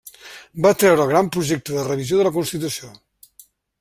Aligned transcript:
Va 0.65 0.69
treure 0.83 1.03
el 1.03 1.11
gran 1.11 1.29
projecte 1.35 1.75
de 1.75 1.83
revisió 1.91 2.21
de 2.21 2.27
la 2.29 2.33
Constitució. 2.39 2.91